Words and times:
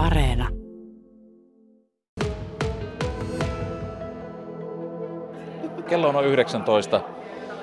Areena. 0.00 0.48
Kello 5.88 6.08
on 6.08 6.24
19. 6.24 7.00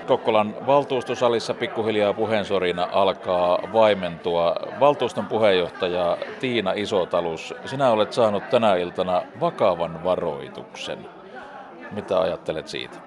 Kokkolan 0.07 0.55
valtuustosalissa 0.67 1.53
pikkuhiljaa 1.53 2.13
puheensorina 2.13 2.87
alkaa 2.91 3.59
vaimentua. 3.73 4.55
Valtuuston 4.79 5.25
puheenjohtaja 5.25 6.17
Tiina 6.39 6.73
Isotalus, 6.75 7.53
sinä 7.65 7.91
olet 7.91 8.13
saanut 8.13 8.49
tänä 8.49 8.75
iltana 8.75 9.21
vakavan 9.39 10.03
varoituksen. 10.03 10.99
Mitä 11.91 12.19
ajattelet 12.19 12.67
siitä? 12.67 12.97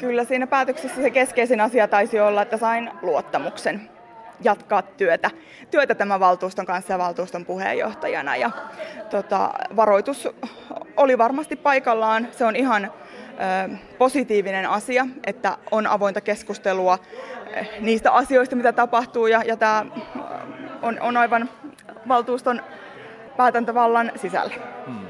Kyllä 0.00 0.24
siinä 0.24 0.46
päätöksessä 0.46 1.02
se 1.02 1.10
keskeisin 1.10 1.60
asia 1.60 1.88
taisi 1.88 2.20
olla, 2.20 2.42
että 2.42 2.56
sain 2.56 2.90
luottamuksen 3.02 3.97
jatkaa 4.40 4.82
työtä, 4.82 5.30
työtä 5.70 5.94
tämän 5.94 6.20
valtuuston 6.20 6.66
kanssa 6.66 6.92
ja 6.92 6.98
valtuuston 6.98 7.44
puheenjohtajana. 7.44 8.36
Ja, 8.36 8.50
tota, 9.10 9.50
varoitus 9.76 10.28
oli 10.96 11.18
varmasti 11.18 11.56
paikallaan. 11.56 12.28
Se 12.32 12.44
on 12.44 12.56
ihan 12.56 12.84
ö, 12.84 13.76
positiivinen 13.98 14.68
asia, 14.68 15.06
että 15.26 15.56
on 15.70 15.86
avointa 15.86 16.20
keskustelua 16.20 16.98
niistä 17.80 18.12
asioista, 18.12 18.56
mitä 18.56 18.72
tapahtuu. 18.72 19.26
Ja, 19.26 19.42
ja 19.46 19.56
tämä 19.56 19.86
on, 20.82 21.00
on 21.00 21.16
aivan 21.16 21.50
valtuuston 22.08 22.62
päätäntävallan 23.36 24.12
sisällä. 24.16 24.54
Hmm. 24.86 25.07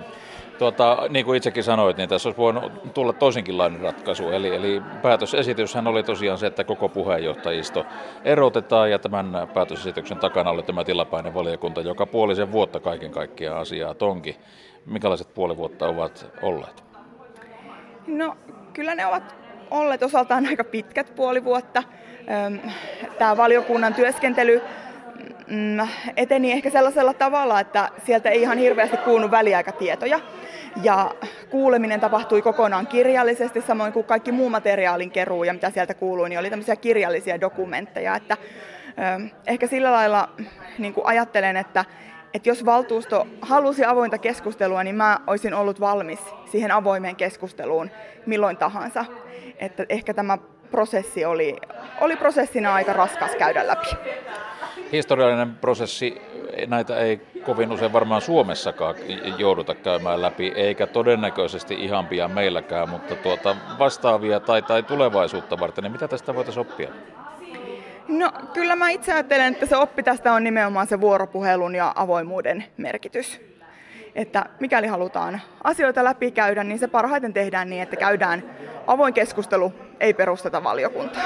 Tuota, 0.58 0.98
niin 1.08 1.24
kuin 1.24 1.36
itsekin 1.36 1.64
sanoit, 1.64 1.96
niin 1.96 2.08
tässä 2.08 2.28
olisi 2.28 2.38
voinut 2.38 2.94
tulla 2.94 3.12
toisenkinlainen 3.12 3.80
ratkaisu. 3.80 4.28
Eli, 4.28 4.54
eli 4.54 4.82
päätösesityshän 5.02 5.86
oli 5.86 6.02
tosiaan 6.02 6.38
se, 6.38 6.46
että 6.46 6.64
koko 6.64 6.88
puheenjohtajisto 6.88 7.86
erotetaan 8.24 8.90
ja 8.90 8.98
tämän 8.98 9.48
päätösesityksen 9.54 10.18
takana 10.18 10.50
oli 10.50 10.62
tämä 10.62 10.84
tilapäinen 10.84 11.34
valiokunta, 11.34 11.80
joka 11.80 12.06
puolisen 12.06 12.52
vuotta 12.52 12.80
kaiken 12.80 13.10
kaikkiaan 13.10 13.60
asiaa 13.60 13.94
tonki. 13.94 14.36
Minkälaiset 14.86 15.34
puoli 15.34 15.56
vuotta 15.56 15.88
ovat 15.88 16.26
olleet? 16.42 16.84
No 18.06 18.36
kyllä 18.72 18.94
ne 18.94 19.06
ovat 19.06 19.36
olleet 19.70 20.02
osaltaan 20.02 20.46
aika 20.46 20.64
pitkät 20.64 21.14
puoli 21.16 21.44
vuotta. 21.44 21.82
Tämä 23.18 23.36
valiokunnan 23.36 23.94
työskentely 23.94 24.62
mm, 25.50 25.88
eteni 26.16 26.52
ehkä 26.52 26.70
sellaisella 26.70 27.14
tavalla, 27.14 27.60
että 27.60 27.88
sieltä 28.06 28.30
ei 28.30 28.42
ihan 28.42 28.58
hirveästi 28.58 28.96
kuulunut 28.96 29.30
väliaikatietoja. 29.30 30.20
Ja 30.82 31.14
kuuleminen 31.50 32.00
tapahtui 32.00 32.42
kokonaan 32.42 32.86
kirjallisesti, 32.86 33.60
samoin 33.60 33.92
kuin 33.92 34.06
kaikki 34.06 34.32
muu 34.32 34.50
materiaalin 34.50 35.10
keruu 35.10 35.44
ja 35.44 35.52
mitä 35.52 35.70
sieltä 35.70 35.94
kuuluu, 35.94 36.26
niin 36.26 36.38
oli 36.38 36.50
tämmöisiä 36.50 36.76
kirjallisia 36.76 37.40
dokumentteja. 37.40 38.16
Että, 38.16 38.36
ö, 38.88 39.28
ehkä 39.46 39.66
sillä 39.66 39.92
lailla 39.92 40.28
niin 40.78 40.94
kuin 40.94 41.06
ajattelen, 41.06 41.56
että, 41.56 41.84
että 42.34 42.48
jos 42.48 42.64
valtuusto 42.64 43.26
halusi 43.40 43.84
avointa 43.84 44.18
keskustelua, 44.18 44.84
niin 44.84 44.96
mä 44.96 45.18
olisin 45.26 45.54
ollut 45.54 45.80
valmis 45.80 46.20
siihen 46.46 46.70
avoimeen 46.70 47.16
keskusteluun 47.16 47.90
milloin 48.26 48.56
tahansa. 48.56 49.04
Että 49.58 49.86
ehkä 49.88 50.14
tämä 50.14 50.38
prosessi 50.70 51.24
oli, 51.24 51.56
oli 52.00 52.16
prosessina 52.16 52.74
aika 52.74 52.92
raskas 52.92 53.34
käydä 53.36 53.66
läpi 53.66 53.88
historiallinen 54.92 55.54
prosessi, 55.54 56.22
näitä 56.66 56.96
ei 56.96 57.20
kovin 57.44 57.72
usein 57.72 57.92
varmaan 57.92 58.22
Suomessakaan 58.22 58.94
jouduta 59.38 59.74
käymään 59.74 60.22
läpi, 60.22 60.52
eikä 60.56 60.86
todennäköisesti 60.86 61.74
ihan 61.74 62.06
pian 62.06 62.30
meilläkään, 62.30 62.88
mutta 62.88 63.14
tuota, 63.14 63.56
vastaavia 63.78 64.40
tai, 64.40 64.62
tai 64.62 64.82
tulevaisuutta 64.82 65.60
varten, 65.60 65.82
niin 65.82 65.92
mitä 65.92 66.08
tästä 66.08 66.34
voitaisiin 66.34 66.66
oppia? 66.66 66.88
No 68.08 68.32
kyllä 68.52 68.76
mä 68.76 68.90
itse 68.90 69.12
ajattelen, 69.12 69.52
että 69.52 69.66
se 69.66 69.76
oppi 69.76 70.02
tästä 70.02 70.32
on 70.32 70.44
nimenomaan 70.44 70.86
se 70.86 71.00
vuoropuhelun 71.00 71.74
ja 71.74 71.92
avoimuuden 71.96 72.64
merkitys. 72.76 73.40
Että 74.14 74.46
mikäli 74.60 74.86
halutaan 74.86 75.40
asioita 75.64 76.04
läpikäydä, 76.04 76.64
niin 76.64 76.78
se 76.78 76.88
parhaiten 76.88 77.32
tehdään 77.32 77.70
niin, 77.70 77.82
että 77.82 77.96
käydään 77.96 78.42
avoin 78.86 79.14
keskustelu, 79.14 79.72
ei 80.00 80.14
perusteta 80.14 80.64
valiokuntaa 80.64 81.22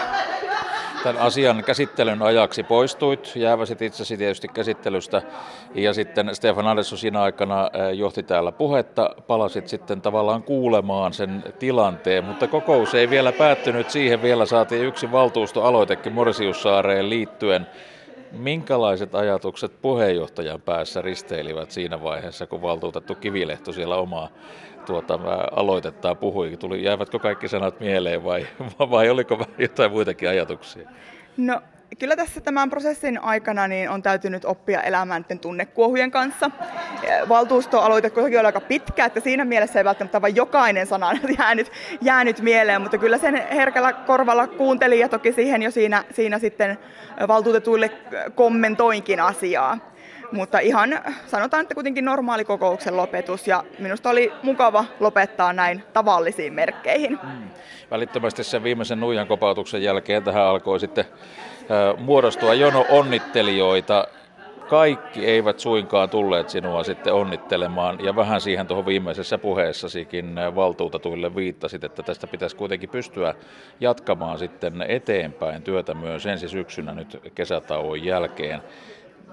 tämän 1.03 1.23
asian 1.23 1.65
käsittelyn 1.65 2.23
ajaksi 2.23 2.63
poistuit, 2.63 3.33
jääväsit 3.37 3.83
itsesi 3.83 4.17
tietysti 4.17 4.49
käsittelystä. 4.49 5.23
Ja 5.75 5.95
sitten 5.95 6.35
Stefan 6.35 6.67
Andersson 6.67 6.99
siinä 6.99 7.23
aikana 7.23 7.71
johti 7.95 8.23
täällä 8.23 8.53
puhetta, 8.53 9.15
palasit 9.27 9.69
sitten 9.69 10.03
tavallaan 10.03 10.43
kuulemaan 10.43 11.13
sen 11.13 11.45
tilanteen, 11.59 12.25
mutta 12.25 12.47
kokous 12.47 12.95
ei 12.95 13.11
vielä 13.11 13.33
päättynyt. 13.33 13.91
Siihen, 13.91 14.23
vielä 14.23 14.47
saatiin 14.47 14.85
yksi 14.85 15.13
valtuustoaloitekin 15.13 16.13
Morsiussaareen 16.13 17.11
liittyen. 17.11 17.67
Minkälaiset 18.33 19.15
ajatukset 19.15 19.83
puheenjohtajan 19.83 20.61
päässä 20.61 21.03
risteilivät 21.03 21.71
siinä 21.71 22.03
vaiheessa, 22.03 22.47
kun 22.47 22.63
valtuutettu 22.63 23.15
Kivilehto 23.15 23.73
siellä 23.73 23.97
omaa 23.97 24.29
tuota, 24.87 25.19
aloitettaan 25.53 26.17
puhui? 26.17 26.57
Tuli, 26.57 26.85
jäivätkö 26.85 27.19
kaikki 27.19 27.49
sanat 27.49 27.81
mieleen 27.81 28.25
vai, 28.25 28.47
vai 28.91 29.11
oliko 29.11 29.47
jotain 29.59 29.91
muitakin 29.91 30.29
ajatuksia? 30.29 30.89
No 31.37 31.61
kyllä 31.99 32.17
tässä 32.17 32.41
tämän 32.41 32.71
prosessin 32.71 33.23
aikana 33.23 33.69
niin 33.69 33.91
on 33.91 34.03
täytynyt 34.03 34.45
oppia 34.45 34.83
elämään 34.83 35.25
tunnekuohujen 35.41 36.11
kanssa. 36.11 36.51
Valtuustoaloite 37.29 38.11
kuitenkin 38.11 38.41
oli 38.41 38.47
aika 38.47 38.61
pitkä, 38.61 39.05
että 39.05 39.21
siinä 39.21 39.45
mielessä 39.45 39.81
ei 39.81 39.85
välttämättä 39.85 40.23
vain 40.23 40.37
jokainen 40.37 40.87
sana 40.87 41.13
jäänyt, 41.39 41.73
jäänyt 42.01 42.41
mieleen, 42.41 42.83
mutta 42.83 42.99
kyllä 42.99 43.19
sen 43.19 43.47
herkällä 43.53 43.93
korvalla 43.93 44.47
kuuntelin 44.47 45.01
ja 45.01 45.09
toki 45.09 45.33
siihen 45.33 45.63
jo 45.63 45.71
siinä, 45.71 46.05
siinä 46.11 46.39
sitten 46.39 46.79
valtuutetuille 47.29 47.91
kommentoinkin 48.35 49.21
asiaa. 49.21 49.79
Mutta 50.33 50.59
ihan 50.59 51.01
sanotaan, 51.27 51.63
että 51.63 51.75
kuitenkin 51.75 52.05
normaali 52.05 52.45
kokouksen 52.45 52.97
lopetus 52.97 53.49
ja 53.49 53.65
minusta 53.79 54.11
oli 54.11 54.33
mukava 54.43 54.85
lopettaa 55.01 55.53
näin 55.53 55.83
tavallisiin 55.93 56.53
merkkeihin. 56.53 57.19
Hmm. 57.19 57.51
Välittömästi 57.91 58.45
sen 58.45 58.63
viimeisen 58.63 59.01
nuijan 59.01 59.27
kopautuksen 59.27 59.83
jälkeen 59.83 60.25
tähän 60.25 60.43
alkoi 60.43 60.81
sitten 60.81 61.05
muodostua 61.99 62.55
jono 62.55 62.87
onnittelijoita. 62.89 64.07
Kaikki 64.69 65.27
eivät 65.27 65.59
suinkaan 65.59 66.11
tulleet 66.11 66.49
sinua 66.49 66.85
sitten 66.85 67.15
onnittelemaan 67.15 68.05
ja 68.05 68.17
vähän 68.17 68.41
siihen 68.41 68.67
tuohon 68.67 68.87
viimeisessä 68.87 69.39
puheessasikin 69.39 70.35
valtuutetuille 70.55 71.37
viittasit, 71.37 71.85
että 71.85 72.03
tästä 72.03 72.27
pitäisi 72.27 72.57
kuitenkin 72.57 72.89
pystyä 72.89 73.35
jatkamaan 73.81 74.39
sitten 74.39 74.83
eteenpäin 74.89 75.63
työtä 75.63 75.95
myös 75.95 76.27
ensi 76.27 76.49
syksynä 76.49 76.95
nyt 76.95 77.21
kesätauon 77.35 78.05
jälkeen. 78.05 78.63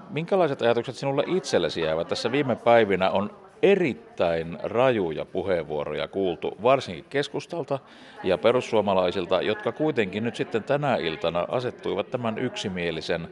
Minkälaiset 0.09 0.61
ajatukset 0.61 0.95
sinulle 0.95 1.23
itsellesi 1.27 1.81
jäävät? 1.81 2.07
Tässä 2.07 2.31
viime 2.31 2.55
päivinä 2.55 3.09
on 3.09 3.48
erittäin 3.61 4.57
rajuja 4.63 5.25
puheenvuoroja 5.25 6.07
kuultu, 6.07 6.57
varsinkin 6.63 7.05
keskustalta 7.09 7.79
ja 8.23 8.37
perussuomalaisilta, 8.37 9.41
jotka 9.41 9.71
kuitenkin 9.71 10.23
nyt 10.23 10.35
sitten 10.35 10.63
tänä 10.63 10.95
iltana 10.95 11.47
asettuivat 11.49 12.11
tämän 12.11 12.37
yksimielisen 12.37 13.27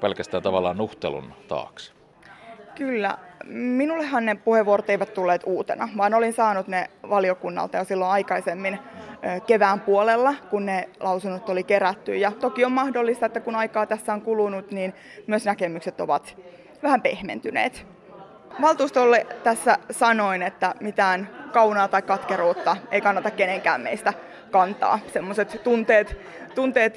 pelkästään 0.00 0.42
tavallaan 0.42 0.76
nuhtelun 0.76 1.32
taakse. 1.48 1.92
Kyllä. 2.74 3.18
Minullehan 3.54 4.24
ne 4.24 4.34
puheenvuorot 4.34 4.90
eivät 4.90 5.14
tulleet 5.14 5.42
uutena, 5.46 5.88
vaan 5.96 6.14
olin 6.14 6.32
saanut 6.32 6.68
ne 6.68 6.90
valiokunnalta 7.10 7.78
jo 7.78 7.84
silloin 7.84 8.10
aikaisemmin 8.10 8.78
kevään 9.46 9.80
puolella, 9.80 10.34
kun 10.50 10.66
ne 10.66 10.88
lausunnot 11.00 11.48
oli 11.48 11.64
kerätty. 11.64 12.16
Ja 12.16 12.32
toki 12.32 12.64
on 12.64 12.72
mahdollista, 12.72 13.26
että 13.26 13.40
kun 13.40 13.56
aikaa 13.56 13.86
tässä 13.86 14.12
on 14.12 14.22
kulunut, 14.22 14.70
niin 14.70 14.94
myös 15.26 15.44
näkemykset 15.44 16.00
ovat 16.00 16.36
vähän 16.82 17.02
pehmentyneet. 17.02 17.86
Valtuustolle 18.60 19.26
tässä 19.42 19.78
sanoin, 19.90 20.42
että 20.42 20.74
mitään 20.80 21.28
kaunaa 21.52 21.88
tai 21.88 22.02
katkeruutta 22.02 22.76
ei 22.90 23.00
kannata 23.00 23.30
kenenkään 23.30 23.80
meistä 23.80 24.12
kantaa. 24.50 24.98
Semmoiset 25.12 25.60
tunteet, 25.64 26.16
tunteet 26.54 26.94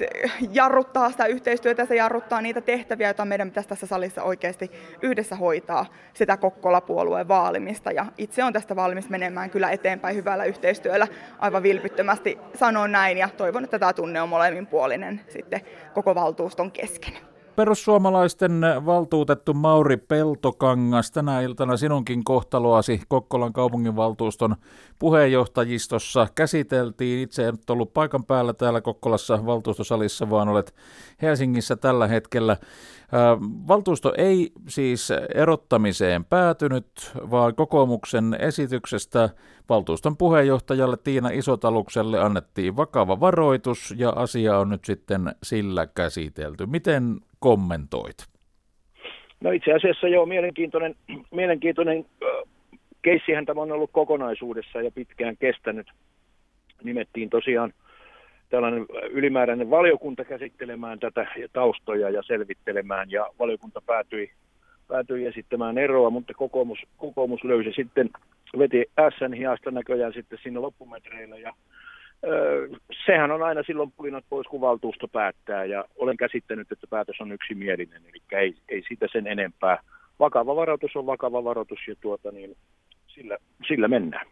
jarruttaa 0.52 1.10
sitä 1.10 1.26
yhteistyötä, 1.26 1.86
se 1.86 1.96
jarruttaa 1.96 2.40
niitä 2.40 2.60
tehtäviä, 2.60 3.08
joita 3.08 3.24
meidän 3.24 3.48
pitäisi 3.48 3.68
tässä 3.68 3.86
salissa 3.86 4.22
oikeasti 4.22 4.70
yhdessä 5.02 5.36
hoitaa, 5.36 5.86
sitä 6.14 6.36
Kokkola-puolueen 6.36 7.28
vaalimista. 7.28 7.92
Ja 7.92 8.06
itse 8.18 8.44
on 8.44 8.52
tästä 8.52 8.76
valmis 8.76 9.08
menemään 9.08 9.50
kyllä 9.50 9.70
eteenpäin 9.70 10.16
hyvällä 10.16 10.44
yhteistyöllä. 10.44 11.06
Aivan 11.38 11.62
vilpittömästi 11.62 12.38
sanon 12.54 12.92
näin 12.92 13.18
ja 13.18 13.28
toivon, 13.36 13.64
että 13.64 13.78
tämä 13.78 13.92
tunne 13.92 14.22
on 14.22 14.28
molemminpuolinen 14.28 15.20
sitten 15.28 15.60
koko 15.94 16.14
valtuuston 16.14 16.70
kesken. 16.70 17.31
Perussuomalaisten 17.56 18.60
valtuutettu 18.86 19.54
Mauri 19.54 19.96
Peltokangas, 19.96 21.10
tänä 21.10 21.40
iltana 21.40 21.76
sinunkin 21.76 22.24
kohtaloasi 22.24 23.00
Kokkolan 23.08 23.52
kaupunginvaltuuston 23.52 24.56
puheenjohtajistossa 24.98 26.26
käsiteltiin. 26.34 27.22
Itse 27.22 27.48
en 27.48 27.54
ollut 27.70 27.92
paikan 27.94 28.24
päällä 28.24 28.52
täällä 28.52 28.80
Kokkolassa 28.80 29.46
valtuustosalissa, 29.46 30.30
vaan 30.30 30.48
olet 30.48 30.74
Helsingissä 31.22 31.76
tällä 31.76 32.06
hetkellä. 32.06 32.56
Valtuusto 33.68 34.14
ei 34.18 34.52
siis 34.68 35.12
erottamiseen 35.34 36.24
päätynyt, 36.24 36.86
vaan 37.30 37.54
kokoomuksen 37.54 38.36
esityksestä 38.38 39.28
valtuuston 39.68 40.16
puheenjohtajalle 40.16 40.96
Tiina 40.96 41.28
Isotalukselle 41.28 42.20
annettiin 42.20 42.76
vakava 42.76 43.20
varoitus 43.20 43.94
ja 43.98 44.10
asia 44.10 44.58
on 44.58 44.68
nyt 44.68 44.84
sitten 44.84 45.20
sillä 45.42 45.86
käsitelty. 45.86 46.66
Miten 46.66 47.20
kommentoit? 47.38 48.16
No 49.40 49.50
itse 49.50 49.72
asiassa 49.72 50.08
joo, 50.08 50.26
mielenkiintoinen, 50.26 50.96
mielenkiintoinen 51.30 52.06
keissihän 53.02 53.46
tämä 53.46 53.60
on 53.60 53.72
ollut 53.72 53.90
kokonaisuudessa 53.92 54.82
ja 54.82 54.90
pitkään 54.90 55.36
kestänyt. 55.36 55.86
Nimettiin 56.82 57.30
tosiaan 57.30 57.72
tällainen 58.52 58.86
ylimääräinen 59.10 59.70
valiokunta 59.70 60.24
käsittelemään 60.24 60.98
tätä 60.98 61.26
taustoja 61.52 62.10
ja 62.10 62.22
selvittelemään, 62.22 63.10
ja 63.10 63.26
valiokunta 63.38 63.80
päätyi, 63.86 64.30
päätyi 64.88 65.26
esittämään 65.26 65.78
eroa, 65.78 66.10
mutta 66.10 66.32
kokoomus, 66.36 66.78
kokoomus 66.96 67.44
löysi 67.44 67.72
sitten, 67.76 68.10
veti 68.58 68.84
SN 69.10 69.32
hiasta 69.32 69.70
näköjään 69.70 70.12
sitten 70.12 70.38
sinne 70.42 70.60
loppumetreillä, 70.60 71.38
ja 71.38 71.52
ö, 72.24 72.68
sehän 73.06 73.30
on 73.30 73.42
aina 73.42 73.62
silloin 73.62 73.92
pulinat 73.96 74.24
pois, 74.28 74.46
kun 74.46 74.60
valtuusto 74.60 75.08
päättää, 75.08 75.64
ja 75.64 75.84
olen 75.96 76.16
käsittänyt, 76.16 76.72
että 76.72 76.86
päätös 76.86 77.20
on 77.20 77.32
yksimielinen, 77.32 78.02
eli 78.08 78.40
ei, 78.40 78.54
ei 78.68 78.82
siitä 78.88 79.06
sen 79.12 79.26
enempää. 79.26 79.78
Vakava 80.20 80.56
varoitus 80.56 80.96
on 80.96 81.06
vakava 81.06 81.44
varoitus, 81.44 81.78
ja 81.88 81.94
tuota, 82.00 82.30
niin, 82.30 82.56
sillä, 83.06 83.38
sillä 83.68 83.88
mennään. 83.88 84.26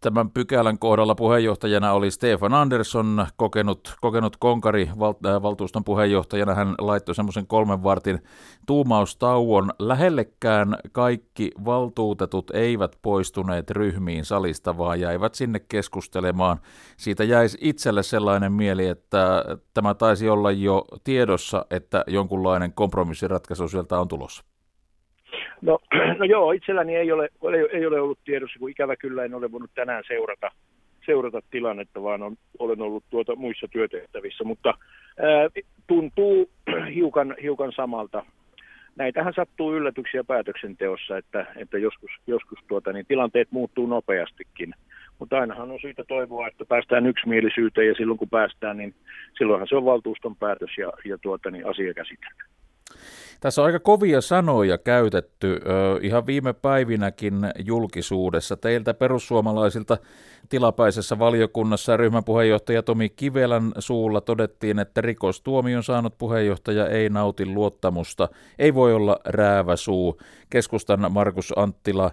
Tämän 0.00 0.30
pykälän 0.30 0.78
kohdalla 0.78 1.14
puheenjohtajana 1.14 1.92
oli 1.92 2.10
Stefan 2.10 2.54
Andersson, 2.54 3.26
kokenut, 3.36 3.96
kokenut 4.00 4.36
konkari 4.36 4.90
val, 4.98 5.14
äh, 5.26 5.42
valtuuston 5.42 5.84
puheenjohtajana. 5.84 6.54
Hän 6.54 6.74
laittoi 6.78 7.14
semmoisen 7.14 7.46
kolmen 7.46 7.82
vartin 7.82 8.22
tuumaustauon. 8.66 9.70
Lähellekään 9.78 10.76
kaikki 10.92 11.50
valtuutetut 11.64 12.50
eivät 12.50 12.96
poistuneet 13.02 13.70
ryhmiin 13.70 14.24
salista, 14.24 14.78
vaan 14.78 15.00
jäivät 15.00 15.34
sinne 15.34 15.60
keskustelemaan. 15.68 16.60
Siitä 16.96 17.24
jäisi 17.24 17.58
itselle 17.60 18.02
sellainen 18.02 18.52
mieli, 18.52 18.86
että 18.86 19.44
tämä 19.74 19.94
taisi 19.94 20.28
olla 20.28 20.50
jo 20.50 20.84
tiedossa, 21.04 21.66
että 21.70 22.04
jonkunlainen 22.06 22.72
kompromissiratkaisu 22.72 23.68
sieltä 23.68 24.00
on 24.00 24.08
tulossa. 24.08 24.44
No, 25.62 25.78
no 26.18 26.24
joo, 26.24 26.52
itselläni 26.52 26.96
ei 26.96 27.12
ole, 27.12 27.28
ei 27.72 27.86
ole 27.86 28.00
ollut 28.00 28.18
tiedossa, 28.24 28.58
kun 28.58 28.70
ikävä 28.70 28.96
kyllä 28.96 29.24
en 29.24 29.34
ole 29.34 29.52
voinut 29.52 29.70
tänään 29.74 30.04
seurata, 30.06 30.50
seurata 31.06 31.40
tilannetta, 31.50 32.02
vaan 32.02 32.22
on, 32.22 32.36
olen 32.58 32.82
ollut 32.82 33.04
tuota 33.10 33.36
muissa 33.36 33.68
työtehtävissä, 33.68 34.44
mutta 34.44 34.74
ää, 35.18 35.48
tuntuu 35.86 36.50
hiukan, 36.94 37.34
hiukan 37.42 37.72
samalta. 37.72 38.24
Näitähän 38.96 39.32
sattuu 39.36 39.74
yllätyksiä 39.74 40.24
päätöksenteossa, 40.24 41.18
että, 41.18 41.46
että 41.56 41.78
joskus, 41.78 42.10
joskus 42.26 42.58
tuota, 42.68 42.92
niin 42.92 43.06
tilanteet 43.06 43.48
muuttuu 43.50 43.86
nopeastikin. 43.86 44.74
Mutta 45.18 45.38
ainahan 45.38 45.70
on 45.70 45.80
syytä 45.80 46.04
toivoa, 46.08 46.48
että 46.48 46.64
päästään 46.64 47.06
yksimielisyyteen 47.06 47.88
ja 47.88 47.94
silloin 47.94 48.18
kun 48.18 48.28
päästään, 48.30 48.76
niin 48.76 48.94
silloinhan 49.38 49.68
se 49.68 49.76
on 49.76 49.84
valtuuston 49.84 50.36
päätös 50.36 50.70
ja, 50.78 50.92
ja 51.04 51.18
tuota, 51.18 51.50
niin 51.50 51.66
asia 51.66 51.94
käsitellään. 51.94 52.55
Tässä 53.40 53.62
on 53.62 53.66
aika 53.66 53.80
kovia 53.80 54.20
sanoja 54.20 54.78
käytetty 54.78 55.60
ihan 56.02 56.26
viime 56.26 56.52
päivinäkin 56.52 57.34
julkisuudessa. 57.64 58.56
Teiltä 58.56 58.94
perussuomalaisilta 58.94 59.98
tilapäisessä 60.48 61.18
valiokunnassa 61.18 61.96
ryhmän 61.96 62.24
puheenjohtaja 62.24 62.82
Tomi 62.82 63.08
Kivelän 63.08 63.72
suulla 63.78 64.20
todettiin, 64.20 64.78
että 64.78 65.00
rikostuomion 65.00 65.82
saanut 65.82 66.18
puheenjohtaja 66.18 66.88
ei 66.88 67.08
nauti 67.08 67.46
luottamusta. 67.46 68.28
Ei 68.58 68.74
voi 68.74 68.94
olla 68.94 69.18
rääväsuu. 69.24 70.20
Keskustan 70.50 71.12
Markus 71.12 71.52
Anttila 71.56 72.10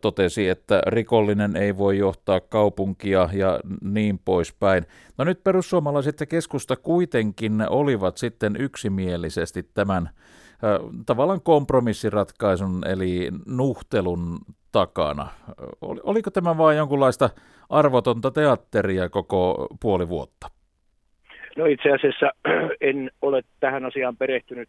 totesi, 0.00 0.48
että 0.48 0.82
rikollinen 0.86 1.56
ei 1.56 1.76
voi 1.76 1.98
johtaa 1.98 2.40
kaupunkia 2.40 3.28
ja 3.32 3.60
niin 3.82 4.18
poispäin. 4.24 4.86
No 5.18 5.24
nyt 5.24 5.44
perussuomalaiset 5.44 6.20
ja 6.20 6.26
keskusta 6.26 6.76
kuitenkin 6.76 7.64
olivat 7.70 8.16
sitten 8.16 8.56
yksimielisesti 8.58 9.62
tämän 9.74 10.10
tavallaan 11.06 11.40
kompromissiratkaisun 11.40 12.82
eli 12.88 13.30
nuhtelun 13.46 14.38
takana. 14.72 15.26
Oliko 15.80 16.30
tämä 16.30 16.58
vain 16.58 16.78
jonkunlaista 16.78 17.30
arvotonta 17.70 18.30
teatteria 18.30 19.08
koko 19.08 19.66
puoli 19.80 20.08
vuotta? 20.08 20.46
No 21.56 21.66
itse 21.66 21.92
asiassa 21.92 22.30
en 22.80 23.10
ole 23.22 23.42
tähän 23.60 23.84
asiaan 23.84 24.16
perehtynyt. 24.16 24.68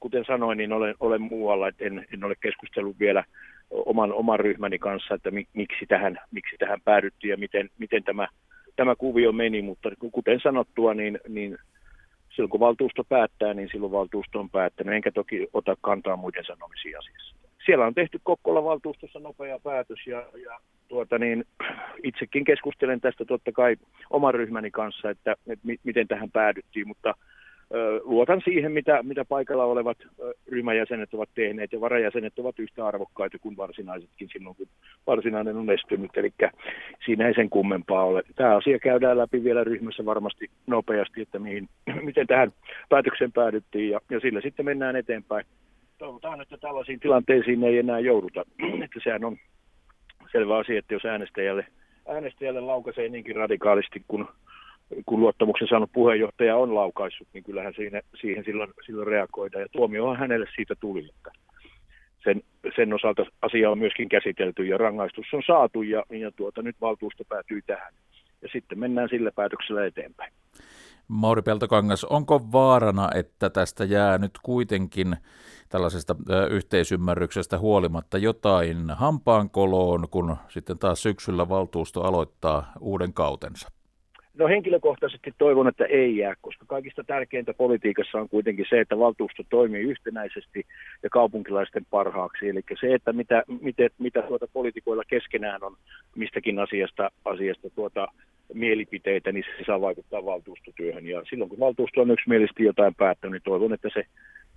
Kuten 0.00 0.24
sanoin, 0.24 0.58
niin 0.58 0.72
olen, 0.72 0.94
olen 1.00 1.22
muualla, 1.22 1.68
että 1.68 1.84
en, 1.84 2.06
en 2.14 2.24
ole 2.24 2.34
keskustellut 2.40 2.98
vielä 2.98 3.24
oman, 3.74 4.12
oman 4.12 4.40
ryhmäni 4.40 4.78
kanssa, 4.78 5.14
että 5.14 5.30
miksi 5.54 5.86
tähän, 5.88 6.18
miksi 6.30 6.56
tähän 6.58 6.80
päädyttiin 6.84 7.30
ja 7.30 7.36
miten, 7.36 7.70
miten 7.78 8.04
tämä, 8.04 8.28
tämä 8.76 8.96
kuvio 8.96 9.32
meni, 9.32 9.62
mutta 9.62 9.90
kuten 10.12 10.40
sanottua, 10.40 10.94
niin, 10.94 11.20
niin 11.28 11.58
silloin 12.28 12.50
kun 12.50 12.60
valtuusto 12.60 13.04
päättää, 13.04 13.54
niin 13.54 13.68
silloin 13.72 13.92
valtuusto 13.92 14.40
on 14.40 14.50
päättänyt, 14.50 14.94
enkä 14.94 15.12
toki 15.12 15.48
ota 15.52 15.76
kantaa 15.80 16.16
muiden 16.16 16.44
sanomisiin 16.44 16.98
asiassa. 16.98 17.34
Siellä 17.66 17.86
on 17.86 17.94
tehty 17.94 18.20
Kokkola 18.22 18.64
valtuustossa 18.64 19.18
nopea 19.18 19.58
päätös 19.58 20.06
ja, 20.06 20.26
ja 20.44 20.58
tuota 20.88 21.18
niin, 21.18 21.44
itsekin 22.02 22.44
keskustelen 22.44 23.00
tästä 23.00 23.24
totta 23.24 23.52
kai 23.52 23.76
oman 24.10 24.34
ryhmäni 24.34 24.70
kanssa, 24.70 25.10
että, 25.10 25.36
että 25.46 25.68
miten 25.84 26.08
tähän 26.08 26.30
päädyttiin, 26.30 26.88
mutta 26.88 27.14
luotan 28.02 28.40
siihen, 28.44 28.72
mitä, 28.72 29.02
mitä 29.02 29.24
paikalla 29.24 29.64
olevat 29.64 29.98
ryhmäjäsenet 30.48 31.14
ovat 31.14 31.28
tehneet, 31.34 31.72
ja 31.72 31.80
varajäsenet 31.80 32.38
ovat 32.38 32.58
yhtä 32.58 32.86
arvokkaita 32.86 33.38
kuin 33.38 33.56
varsinaisetkin 33.56 34.28
silloin, 34.32 34.56
kun 34.56 34.66
varsinainen 35.06 35.56
on 35.56 35.70
estynyt, 35.70 36.16
eli 36.16 36.32
siinä 37.04 37.28
ei 37.28 37.34
sen 37.34 37.50
kummempaa 37.50 38.04
ole. 38.04 38.22
Tämä 38.36 38.56
asia 38.56 38.78
käydään 38.78 39.18
läpi 39.18 39.44
vielä 39.44 39.64
ryhmässä 39.64 40.04
varmasti 40.04 40.50
nopeasti, 40.66 41.22
että 41.22 41.38
mihin, 41.38 41.68
miten 42.02 42.26
tähän 42.26 42.52
päätökseen 42.88 43.32
päädyttiin, 43.32 43.90
ja, 43.90 44.00
ja 44.10 44.20
sillä 44.20 44.40
sitten 44.40 44.64
mennään 44.64 44.96
eteenpäin. 44.96 45.46
Toivotaan, 45.98 46.40
että 46.40 46.56
tällaisiin 46.56 47.00
tilanteisiin 47.00 47.64
ei 47.64 47.78
enää 47.78 47.98
jouduta, 47.98 48.44
että 48.84 49.00
sehän 49.04 49.24
on 49.24 49.36
selvä 50.32 50.56
asia, 50.58 50.78
että 50.78 50.94
jos 50.94 51.04
äänestäjälle, 51.04 51.66
äänestäjälle 52.08 52.60
laukaisee 52.60 53.08
niinkin 53.08 53.36
radikaalisti, 53.36 54.02
kun 54.08 54.28
kun 55.06 55.20
luottamuksen 55.20 55.68
saanut 55.68 55.92
puheenjohtaja 55.92 56.56
on 56.56 56.74
laukaissut, 56.74 57.28
niin 57.32 57.44
kyllähän 57.44 57.74
siinä, 57.76 58.00
siihen 58.20 58.44
silloin, 58.44 58.72
silloin 58.86 59.06
reagoidaan. 59.06 59.62
Ja 59.62 59.68
tuomiohan 59.72 60.16
hänelle 60.16 60.46
siitä 60.56 60.74
tuli, 60.80 61.08
että 61.08 61.30
sen, 62.24 62.42
sen 62.76 62.92
osalta 62.92 63.26
asia 63.42 63.70
on 63.70 63.78
myöskin 63.78 64.08
käsitelty 64.08 64.64
ja 64.64 64.78
rangaistus 64.78 65.26
on 65.32 65.42
saatu 65.46 65.82
ja, 65.82 66.04
ja 66.10 66.30
tuota, 66.30 66.62
nyt 66.62 66.76
valtuusto 66.80 67.24
päätyy 67.28 67.62
tähän. 67.66 67.92
Ja 68.42 68.48
sitten 68.52 68.78
mennään 68.78 69.08
sillä 69.08 69.30
päätöksellä 69.30 69.86
eteenpäin. 69.86 70.32
Mauri 71.08 71.42
Peltokangas, 71.42 72.04
onko 72.04 72.40
vaarana, 72.52 73.10
että 73.14 73.50
tästä 73.50 73.84
jää 73.84 74.18
nyt 74.18 74.32
kuitenkin 74.42 75.16
tällaisesta 75.68 76.16
yhteisymmärryksestä 76.50 77.58
huolimatta 77.58 78.18
jotain 78.18 78.90
hampaankoloon, 78.90 80.08
kun 80.10 80.36
sitten 80.48 80.78
taas 80.78 81.02
syksyllä 81.02 81.48
valtuusto 81.48 82.02
aloittaa 82.02 82.72
uuden 82.80 83.12
kautensa? 83.12 83.68
No 84.38 84.48
henkilökohtaisesti 84.48 85.34
toivon, 85.38 85.68
että 85.68 85.84
ei 85.84 86.16
jää, 86.16 86.34
koska 86.40 86.64
kaikista 86.68 87.04
tärkeintä 87.04 87.54
politiikassa 87.54 88.18
on 88.18 88.28
kuitenkin 88.28 88.66
se, 88.68 88.80
että 88.80 88.98
valtuusto 88.98 89.42
toimii 89.50 89.82
yhtenäisesti 89.82 90.66
ja 91.02 91.10
kaupunkilaisten 91.10 91.86
parhaaksi. 91.90 92.48
Eli 92.48 92.60
se, 92.80 92.94
että 92.94 93.12
mitä, 93.12 93.42
mitä, 93.60 93.82
mitä 93.98 94.22
tuota 94.22 94.46
poliitikoilla 94.52 95.02
keskenään 95.08 95.62
on 95.62 95.76
mistäkin 96.16 96.58
asiasta, 96.58 97.10
asiasta 97.24 97.70
tuota 97.70 98.08
mielipiteitä, 98.54 99.32
niin 99.32 99.44
se 99.58 99.64
saa 99.64 99.80
vaikuttaa 99.80 100.24
valtuustotyöhön. 100.24 101.06
Ja 101.06 101.22
silloin 101.30 101.50
kun 101.50 101.60
valtuusto 101.60 102.00
on 102.00 102.10
yksimielisesti 102.10 102.64
jotain 102.64 102.94
päättänyt, 102.94 103.32
niin 103.32 103.42
toivon, 103.42 103.72
että 103.72 103.88
se, 103.94 104.04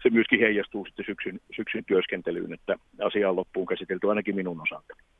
se 0.03 0.10
myöskin 0.10 0.39
heijastuu 0.39 0.86
sitten 0.86 1.05
syksyn, 1.05 1.39
syksyn 1.55 1.86
työskentelyyn, 1.86 2.53
että 2.53 2.75
asia 3.01 3.29
on 3.29 3.36
loppuun 3.36 3.67
käsitelty 3.67 4.10
ainakin 4.10 4.36
minun 4.36 4.62
osalta. 4.62 4.96